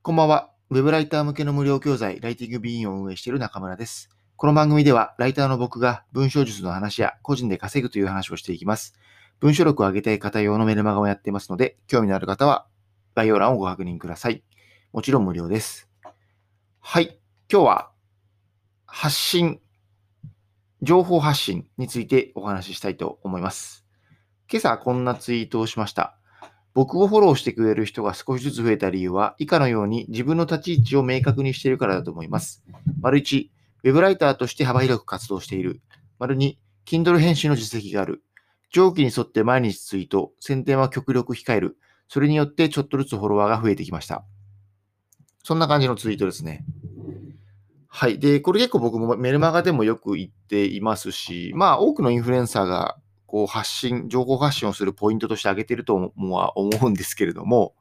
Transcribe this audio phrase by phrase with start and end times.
[0.00, 0.52] こんばんは。
[0.70, 4.08] ウェブライター向けの無料教材、ライティングビーンを運営している中村です。
[4.36, 8.94] この番組では、ライターの僕が文章術の話や個人で稼ぐという話をしていきます。
[9.40, 12.66] 文章力を上げたい方用のメルマガをやっていますので、興味のある方は
[13.16, 14.44] 概要欄をご確認ください。
[14.92, 15.90] もちろん無料です。
[16.78, 17.18] はい。
[17.52, 17.90] 今日は、
[18.86, 19.60] 発信、
[20.80, 23.84] 情報発信についてお話ししたいと思います。
[24.50, 26.17] 今朝こんなツイートをしました。
[26.78, 32.62] 僕をフォローしてくれる人が少しずつ増えた理由は、以下のように自分の立ち位置を明確にしているからだと思います。
[33.00, 33.48] 丸1、
[33.82, 35.80] ウェブライターとして幅広く活動している。
[36.20, 36.54] 丸2、
[36.86, 38.22] Kindle 編集の実績がある。
[38.70, 41.78] 上記に沿って毎日ツイート、宣伝は極力控える。
[42.06, 44.24] それによってちょっとずつフォロワーが増えてきました。
[45.42, 46.64] そんな感じのツイートですね。
[47.88, 48.20] はい。
[48.20, 57.74] で、これ結構僕もメルマガでもよく言っていますし、まあ多くのインフルエンサーがこう発信、情報発信をするポイントとして挙げているとは思うんですけれども、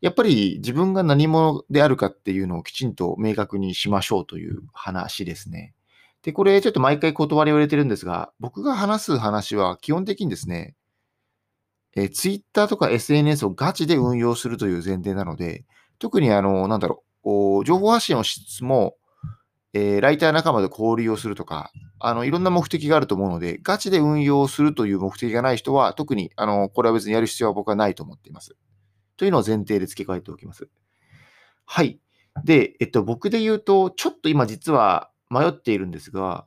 [0.00, 5.74] やっぱり自分が何者であるかっていうのをきちんと明確にしましょうという話ですね。
[6.22, 10.74] で、これちょっと毎回断りを入れてるんですが、僕が話す話は基本的にですね、
[11.96, 15.64] え、Twitter とか SNS をガチで運用するという前提なので、
[15.98, 18.96] 特にあの、なんだろう、情報発信をしつつも、
[19.74, 28.56] えー、ライター仲間で交流をするとか、あの、いろんな目的があると思うので、ガチで運用するという目的がない人は、特に、あの、これは別にやる必要は僕はないと思っています。
[29.16, 30.68] というのを前提で付け加えておきます。
[31.66, 31.98] はい。
[32.44, 36.46] で、えっと、僕で言うと、ちょっと今実は迷っているんですが、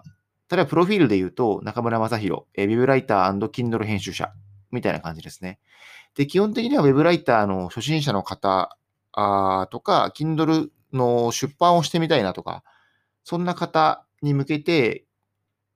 [0.50, 4.32] 例えばプロフィールで言うと、中村正宏、えー、ウェブライター &Kindle 編集者
[4.72, 5.60] みたいな感じですね。
[6.16, 8.78] で、基本的にはウェブライターの初心者の方
[9.12, 12.64] あとか、Kindle の出版をしてみたいなとか、
[13.30, 15.06] そんな方に向けて、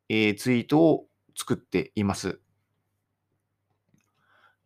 [0.07, 2.39] えー、ツイートを作っています。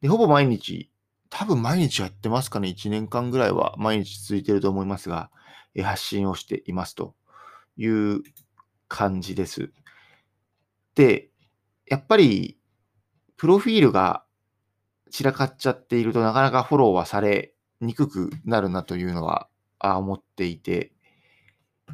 [0.01, 0.91] で、ほぼ毎日、
[1.31, 2.67] 多分毎日やってますかね。
[2.67, 5.31] 1年間ぐらいは毎日続いてると思いますが、
[5.73, 7.15] えー、発信をしていますと
[7.75, 8.21] いう
[8.87, 9.71] 感じです。
[10.93, 11.31] で、
[11.87, 12.59] やっぱり、
[13.35, 14.25] プロフィールが
[15.09, 19.49] 散らかっちゃっているとなかなかフォローはされにくくなるなというのは
[19.79, 20.94] 思っていて、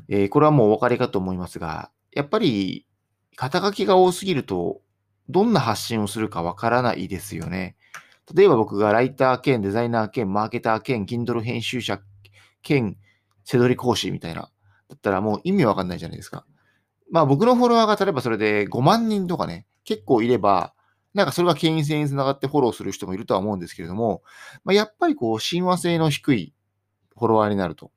[0.07, 2.85] えー、これはもうお分かりかと思いますが、やっぱり
[3.35, 4.81] 肩書きが多すぎると、
[5.29, 7.75] どんな発信をするかわからないですよね。
[8.33, 12.01] 例えば僕がライター兼デザイナー兼マーケター兼 Kindle 編集者
[12.61, 12.97] 兼
[13.43, 14.51] 背取り講師みたいな。
[14.89, 16.45] だったらもう意味わかんないじゃないですか。
[17.09, 20.73] まあ僕のフォロワーが例えばそれで5万人とかね、結構いれば、
[21.13, 24.21] なんかそれが権威性につながってフォローする人もいるとは思うんですけれども、
[24.63, 26.53] まあ、やっぱりこう親和性の低い
[27.17, 27.91] フォロワーになると。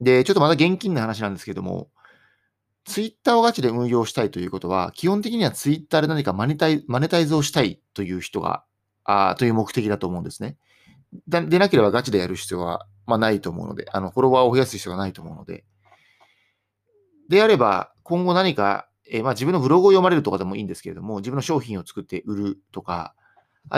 [0.00, 1.90] で、ちょっとまた現金な話なんですけども、
[2.84, 8.64] ツイッターをガチで運用したいということは、基本的にはツイッターで何かマネタイマネタイズをしたいという人が、
[9.04, 10.56] あという目的だと思うんですね。
[11.26, 15.64] でなければガチでやる必要は、まあ、ないと思うので、あの、フォロワーを増やす必要はないと思うので。
[17.28, 23.14] であれば、今後何か、えー、まあ、自分のブログを読まれるとかでもいいんですけれども、自分の商品を作って売るとか、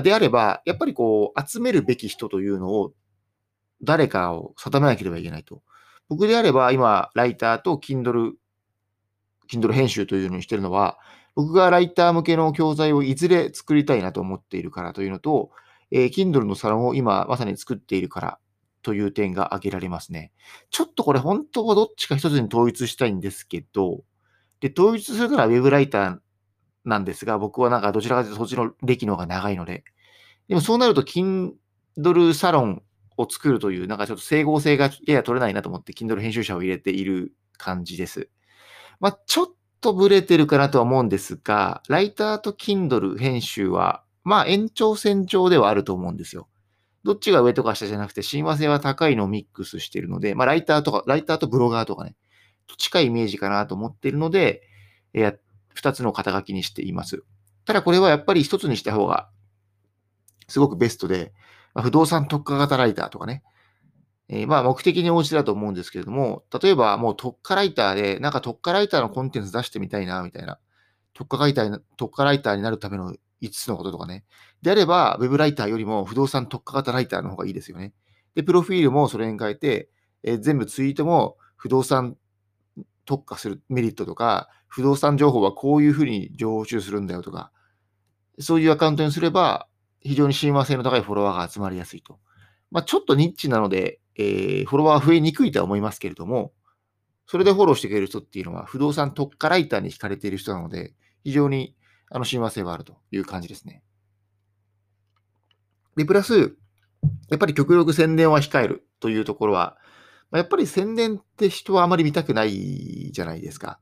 [0.02, 2.92] であれば、やっぱりこう、集めるべき人というのを、
[3.82, 5.62] 誰かを定めなければいけないと。
[6.08, 8.32] 僕であれば、今、ライターと Kindle、
[9.50, 10.98] Kindle 編集というのにしてるのは、
[11.34, 15.50] 僕がライター向けの教材をいずれ作りたいなと思っているからというのと、
[15.90, 18.38] えー、Kindle のサロンを今まさに作っているから
[18.82, 20.32] という点が挙げられますね。
[20.70, 24.04] ちょっとこれ本当はどっちか一つに統一したいんですけど、
[24.60, 26.18] で、統一するなら Web ライター
[26.84, 29.84] なんですが、僕はなんかどちらかというとそっちの歴の方が長いので。
[30.48, 32.82] でもそうなると Kindle サロン
[33.16, 38.28] を作るという、なんかちょっと整合性がやや取れないなと思って Kindle 編集者を入れている感じです。
[39.00, 39.46] まあ、ちょっ
[39.80, 46.48] とブレてるかなとは思うんですが、ライターと Kindle 編集は、まあ延長線上ではあると思うんですよ。
[47.04, 52.14] どっちが上とか下じゃなくて、親和性は高いのをミックスしているので、まあライターとか、ライターとブロガーとかね、
[52.78, 54.62] 近いイメージかなと思っているので、
[55.14, 55.36] え
[55.74, 57.24] 二つの肩書きにしています。
[57.64, 59.28] ただこれはやっぱり一つにした方が、
[60.48, 61.32] すごくベストで、
[61.74, 63.42] まあ、不動産特化型ライターとかね、
[64.28, 70.58] えー、まあ目的に応じてだと思うんですけれども、例えばもう特化ライターで、なんか特化ライターのコンテンツ出してみたいな、みたいな。
[71.14, 74.24] 特化ライター、特化ライターになるための5つのこととかね。
[74.62, 77.92] であれば、ウェブライターよりも不動産特化型ライターの方がいいですよね。
[78.34, 79.90] で、プロフィールもそれに変えて、
[80.22, 82.16] えー、全部ツイートも不動産
[83.04, 87.52] 特化するメリットとか、不動産情報はこういうふうに情報収するんだよとか、
[88.38, 89.68] そういうアカウントにすれば、
[90.04, 92.18] 非常に親和性の高いフォロワーが集まりやすいと。
[92.70, 96.52] まあ、ちょっとニッチなので、えー、フォロワー増えにくいとは思いますけれども、
[97.26, 100.94] それでフォローしてくれる人っていうのは、不動産特化ライターに惹かれている人なので、
[101.24, 101.76] 非常に
[102.10, 103.82] あの親和性はあるという感じですね。
[105.96, 106.56] で、プラス、
[107.28, 108.86] やっぱり極力宣伝は控える。
[109.02, 109.76] というところは、
[110.30, 113.78] まあ、やっぱり宣伝って人はあまり見たくないじゃないですか。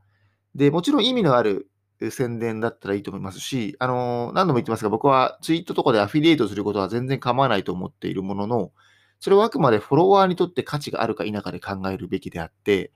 [0.56, 1.69] で、もちろん意味のある
[2.08, 8.72] 宣伝だったらいいと思いますし、あの、何度も言ってますが、僕はツイートとかでアフィリエイトすることは全然構わないと思っているものの、
[9.18, 12.92] それはあくまでフォロワーにとって価値があるか否かで考えるべきであって、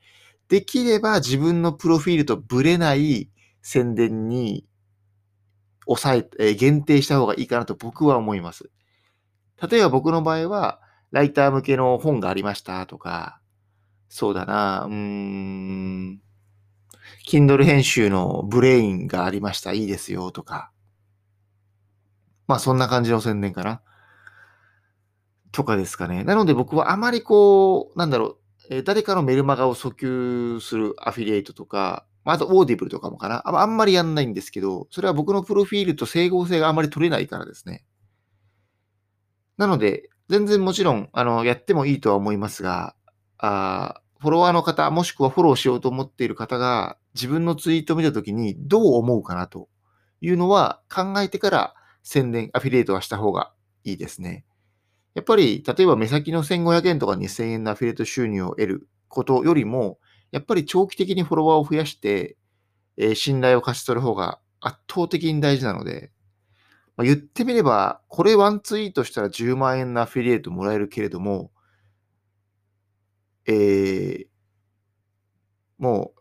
[0.49, 3.29] できれば自分のプロフィールとブレない
[3.61, 4.67] 宣伝に
[5.87, 8.71] 抑え、え限定した方がいいかなと僕は思います。
[9.71, 10.81] 例えば僕の場合は、
[11.11, 13.41] ライター向けの本がありましたとか、
[14.09, 16.21] そうだな、うーん、
[17.27, 19.73] Kindle 編集のブレインがありました。
[19.73, 20.71] いいですよとか。
[22.47, 23.83] まあそんな感じの宣伝かな。
[25.53, 26.25] とかですかね。
[26.25, 28.39] なので僕はあまりこう、なんだろう、
[28.71, 33.43] え誰かのメルマガを訴求するアフィリエイトとか、あとオーディブルとかもかな。
[33.45, 37.85] あんまりやんないんですけど、それは僕のプロフィールと整合性があまり取れないからですね。
[39.57, 42.97] なので、全然もちろん、あの、やってもいいとは思いますが、
[43.39, 49.69] あフォロワーの方、もしくはフォローしようと思っている方が、自分のツイートを見たときにどう思うかなと
[50.23, 53.53] いうのは考えてから宣伝、アフィリエイトはした方が
[53.85, 54.47] いいですね。
[55.13, 59.99] やっぱり、例えば目先の1500円とか2000円のアフィリエイト収入を得ることよりも、
[60.33, 62.39] やっぱり長期的にフォロワーを増やして、
[62.97, 66.13] えー、信頼を勝ち取る方が圧倒的に大事なので、
[66.97, 71.51] まあ、言ってみれば、これワンツイートしたら10万円のアフィリエイトもらえるけれども、
[73.47, 74.27] えー、
[75.79, 76.13] も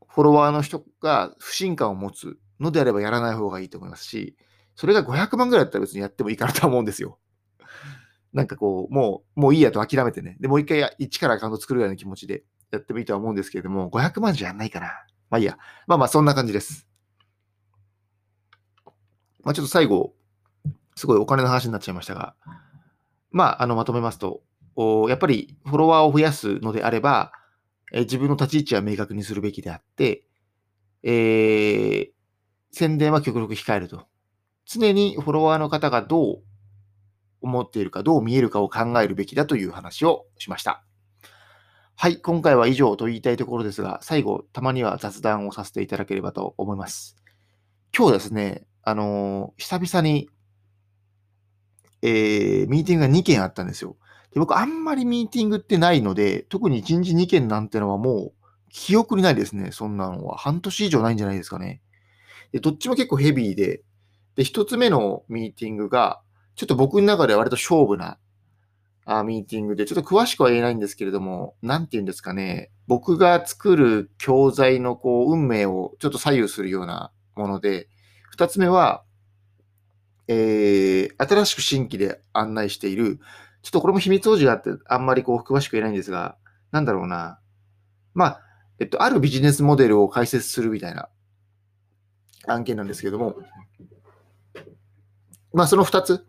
[0.00, 4.36] う、フォロワーの人が不信感を持つのであればやらない方がいいと思いますし、
[4.74, 7.18] それが500万ぐらいだったら別にやってもいいかなと思うんですよ。
[8.32, 10.36] なんかこう、もう、もういいやと諦めてね。
[10.40, 14.86] で、もう一回一からアカウント作るような気持ちでやってもいいとは思うんですけれども、500万じゃやんないかな。
[15.30, 15.58] まあいいや。
[15.86, 16.88] まあまあ、そんな感じです。
[19.44, 20.14] まあちょっと最後、
[20.94, 22.34] すごいお金の話になっちゃいましたが、
[23.30, 24.42] まあ、あの、まとめますと、
[25.08, 27.32] やっぱりフォロワーを増やすのであれば、
[27.92, 30.24] え自分の立ち位置は明確にするべきであって、
[31.02, 32.10] えー、
[32.70, 34.06] 宣伝は極力控えると。
[34.64, 36.42] 常にフォロワーの方がどう
[37.42, 40.84] 思っているか、どう見えるかを考えるべきだという話をしました。
[41.96, 47.16] はい、今回は以上と言いたいところですが、最後、たまには雑談をさせていただければと思います。
[47.96, 50.28] 今日ですね、あのー、久々に、
[52.00, 53.96] えー、ミーティングが2件あったんですよ。
[54.34, 58.32] で僕、あんまりミーティングってないので、特に1日2件なんてのはもう、
[58.70, 59.70] 記憶にないですね。
[59.72, 60.38] そんなのは。
[60.38, 61.82] 半年以上ないんじゃないですかね。
[62.52, 63.82] で、どっちも結構ヘビーで、
[64.36, 66.22] で、1つ目のミーティングが、
[66.54, 68.18] ちょっと僕の中では割と勝負な
[69.04, 77.88] あミーティングで、ちょっと詳しくは言えないんですけれども、なんて言うんですかね、僕が作る教材のこう運命をちょっと左右するようなもので、
[78.30, 79.04] 二つ目は、
[80.28, 83.18] えー、新しく新規で案内している、
[83.62, 86.36] ちょっとこれも秘密王子があって、あんまりこう詳しく言えないんですが、
[86.72, 87.38] なんだろうな。
[88.14, 88.40] まあ、
[88.78, 91.08] えっと、あるビジネスモデルを解説するみたいな
[92.46, 93.36] 案件なんですけども、
[95.52, 96.26] まあ、その二つ、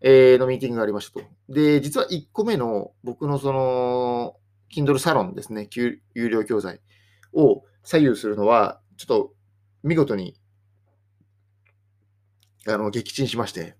[0.00, 1.26] えー、のミーティングがありましたと。
[1.48, 4.36] で、実は1個目の僕のその、
[4.74, 6.80] Kindle サロンですね、有料教材
[7.32, 9.32] を左右するのは、ちょっと
[9.82, 10.34] 見事に、
[12.66, 13.76] あの、撃沈しまして、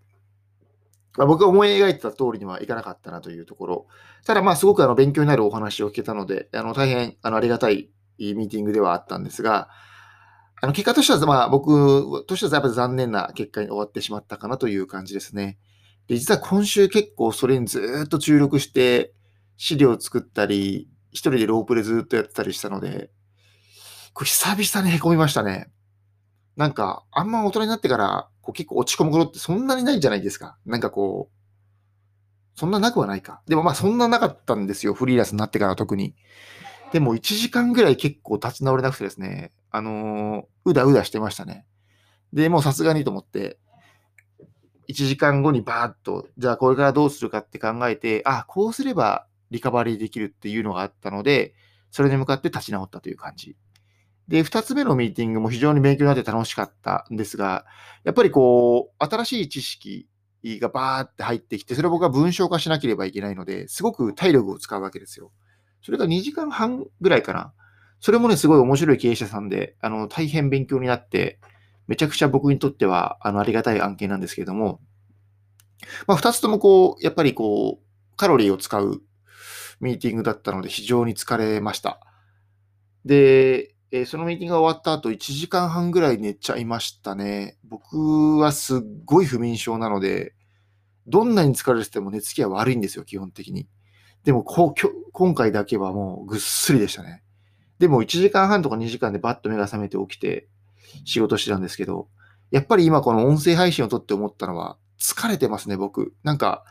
[1.17, 3.87] まあ、僕が思い描いてた通りにはいかなかったなというところ。
[4.25, 9.69] ただ、まあ、すごくあの勉強になるお話を聞けたので、あの大変あのありがたいミーティングではあったんですが、
[10.61, 15.59] あの結果としては、まあ、僕としてはやっぱり残念な結果に終わってしまったかなという感じですね。
[16.09, 19.13] で、実は今週結構それにずっと注力して
[19.57, 23.11] 資料を作ったり、一人でロープでずっとやってたりしたので、
[24.13, 25.71] これ久々に凹みましたね。
[26.57, 30.57] なんか、あんま大人になってからこう結構落ち込むことってそんなにないじゃないですか。
[30.67, 33.41] なんかこう、そんななくはないか。
[33.47, 34.95] でもまあそんななかったんですよ。
[34.95, 36.15] フリーランスになってから特に。
[36.93, 41.67] でも1時間ぐらい結構立ち直れなくてですね、あのー、うだうだしてましたね。
[42.33, 43.59] で、もうさすがにと思って、
[44.89, 51.55] 1時間後にバーッと、じゃあこれからどうするかって考えて、あ、こうすればリカバリーできるっていうのがあったので、
[51.91, 53.57] それに向かって立ち直ったという感じ。
[54.29, 57.67] で、2つ目のミーティングも非常に勉強になって楽しかったんですが、
[58.05, 60.09] やっぱりこう、新しい知識
[60.45, 65.31] がバーって入ってきて、それを僕は文章化しなければいけないので、すごく体力を使うわけですよ。
[65.83, 67.53] それが2時間半ぐらいかな。
[68.01, 71.39] それもね、すごい面白い経営者さんで、あの、大変勉強になって、
[71.87, 74.81] めちゃくちゃ僕にとっては、あの、ありがたい案件なんですけれども、
[76.07, 79.03] まあ、二つともこう、やっぱりこう、カロリーを使う
[79.81, 82.01] ミーティングだったので、非常に疲れました。
[83.05, 87.57] で、えー、そのミーティングが終わった後、1時間半ぐらい寝ちゃいましたね。
[87.63, 90.35] 僕はすっごい不眠症なので、
[91.07, 93.69] どんなに疲れてても寝つきは悪いんですよ、基本的に。
[94.25, 97.23] でもこう今回だけはもうぐっすりでしたね。
[97.79, 100.49] でも1時間半とか2時間でバッと目が覚めて起きて
[101.05, 102.09] 仕事してたんですけど、
[102.51, 106.15] やっぱり今この音声配信を撮って思ったのは、疲れてますね、僕。
[106.25, 106.65] なんか、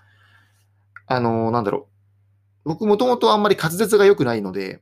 [1.07, 1.87] あのー、なんだろ
[2.65, 2.69] う。
[2.71, 4.81] 僕もともとあんまり滑舌が良くないので、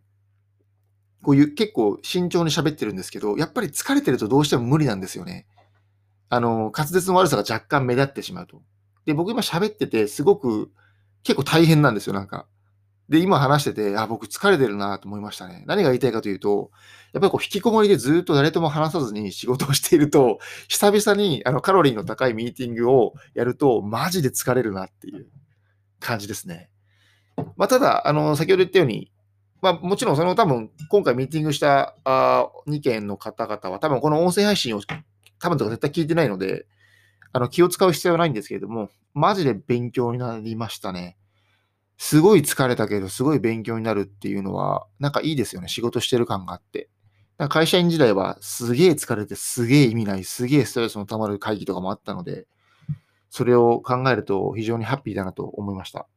[1.23, 5.45] こういう結構慎重に喋ってるんですけど、やっぱり疲れてるとどうしても無理なんですよね。
[6.29, 8.61] あの、滑舌の悪さが若干目立ってしまうと。
[9.05, 10.71] で、僕今喋ってて、すごく
[11.23, 12.47] 結構大変なんですよ、なんか。
[13.09, 15.65] で、今話してて、あ、僕疲れてるなと思いましたね。
[15.67, 16.71] 何が言いたいかというと、
[17.11, 25.27] やっぱりこう引きこもりでずっと誰とも話さずに仕事をしていると、久々にあのカロリーの高いミーティングをやると、マジで疲れるなっていう
[25.99, 26.69] 感じですね。
[27.57, 29.10] まあ、ただ、あの、先ほど言ったように、
[29.61, 34.81] まあ、もちろんその多分、今回ミーティングしたあ2件の方々は、多分この音声配信を
[35.39, 36.65] 多分とか絶対聞いてないので、
[37.31, 41.17] あの気を使う必要はないんですけれども、マジで勉強になりましたね。
[41.97, 45.67] すごい疲れたけど、すごい勉強になるっていうのは、なんかいいですよね。
[45.67, 46.89] 仕事してる感があって。
[47.49, 52.47] 会社員時代はすげえ疲れて、すげえ意味ない、すげえストレスの溜まる会議とかもあったので、
[53.29, 56.07] それを考えると非常にハッピーだなと思いました。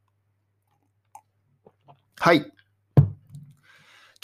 [2.17, 2.54] はい。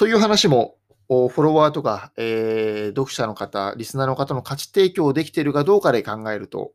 [0.00, 0.78] という話も、
[1.08, 6.72] フォロワーとか、えー、読者の方、リスナーの方の価値提供できているかどうかで考えると、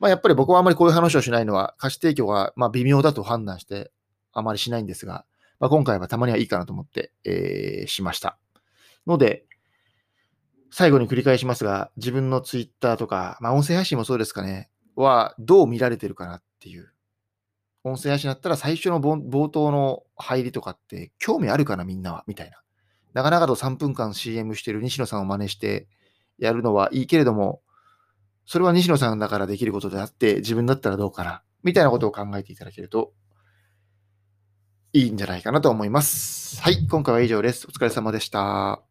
[0.00, 3.92] まあ、やっぱり僕はあまりこういう話をしないのは、価値提供がま微妙だと判断して、
[4.32, 5.24] あまりしないんですが、
[5.60, 8.36] まあ、今回はたまにはいいかなと思って、えー、しました。
[9.06, 9.44] ので、
[10.72, 16.92] 最後に繰り返しますが、自分のツイッターとか、まあ、音声配信もそうですかね、はどう見られてるかなっていう。
[17.86, 22.24] 音声配信だったら最初の冒頭の入りとかって興味あるかなみんなは？
[22.26, 22.60] みたいな。
[23.14, 25.86] 長々と3分間 CM してる西野さんを真似して
[26.36, 27.62] やるのはいいけれども、
[28.44, 31.42] それは西野さんだからできることであって、自分だったらどうかな？
[31.62, 33.12] みたいなことを考えていただけると
[34.92, 36.60] いいんじゃないかなと思います。
[36.60, 37.68] はい、今回は以上です。
[37.68, 38.85] お疲れ様でした。